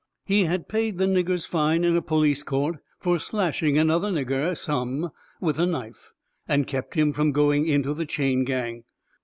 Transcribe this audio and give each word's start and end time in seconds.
He 0.25 0.45
had 0.45 0.67
paid 0.67 0.97
the 0.97 1.05
nigger's 1.05 1.45
fine 1.45 1.83
in 1.83 1.95
a 1.95 2.01
police 2.01 2.41
court 2.41 2.77
fur 2.99 3.19
slashing 3.19 3.77
another 3.77 4.09
nigger 4.09 4.57
some 4.57 5.11
with 5.39 5.59
a 5.59 5.67
knife, 5.67 6.11
and 6.47 6.65
kept 6.65 6.95
him 6.95 7.13
from 7.13 7.31
going 7.31 7.67
into 7.67 7.93
the 7.93 8.07
chain 8.07 8.43
gang. 8.43 8.85